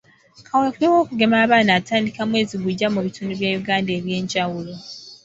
[0.47, 4.73] Kaweefube w'okugema abaana atandika mwezi gujja mu bitundu bya Uganda eby'enjawulo.